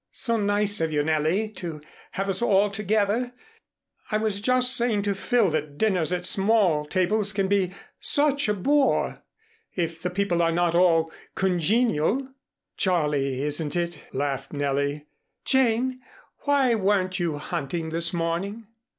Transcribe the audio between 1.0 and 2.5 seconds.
Nellie, to have us